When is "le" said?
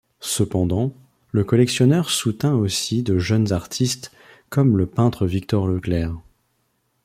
1.31-1.43, 4.75-4.87